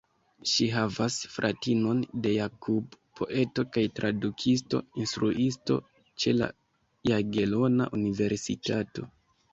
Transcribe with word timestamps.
Ŝi 0.51 0.67
havas 0.75 1.17
fratinon 1.33 1.99
de 2.23 2.31
Jakub, 2.35 2.95
poeto 3.21 3.65
kaj 3.77 3.83
tradukisto, 3.99 4.81
instruisto 5.03 5.79
ĉe 6.25 6.37
la 6.39 6.49
Jagelona 7.13 7.93
Universitato. 8.01 9.11